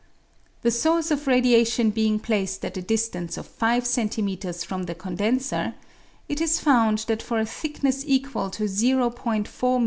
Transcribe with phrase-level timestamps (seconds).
[0.63, 4.65] The source of radiation being placed at a distance of 5 cm.
[4.65, 5.75] from the condenser,
[6.27, 9.45] it is found that for a thickness equal to 0 4 m.m.